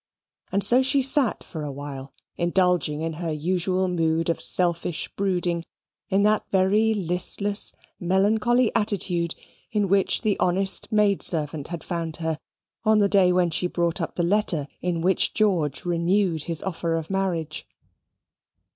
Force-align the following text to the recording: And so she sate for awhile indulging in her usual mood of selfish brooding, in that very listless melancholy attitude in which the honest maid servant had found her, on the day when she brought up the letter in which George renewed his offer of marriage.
And 0.51 0.63
so 0.63 0.81
she 0.81 1.03
sate 1.03 1.43
for 1.43 1.61
awhile 1.61 2.11
indulging 2.35 3.03
in 3.03 3.13
her 3.21 3.31
usual 3.31 3.87
mood 3.87 4.29
of 4.29 4.41
selfish 4.41 5.07
brooding, 5.15 5.63
in 6.09 6.23
that 6.23 6.43
very 6.51 6.95
listless 6.95 7.75
melancholy 7.99 8.73
attitude 8.75 9.35
in 9.71 9.87
which 9.87 10.23
the 10.23 10.39
honest 10.39 10.91
maid 10.91 11.21
servant 11.21 11.67
had 11.67 11.83
found 11.83 12.15
her, 12.17 12.39
on 12.83 12.97
the 12.97 13.07
day 13.07 13.31
when 13.31 13.51
she 13.51 13.67
brought 13.67 14.01
up 14.01 14.15
the 14.15 14.23
letter 14.23 14.67
in 14.81 15.01
which 15.01 15.35
George 15.35 15.85
renewed 15.85 16.45
his 16.45 16.63
offer 16.63 16.95
of 16.95 17.11
marriage. 17.11 17.67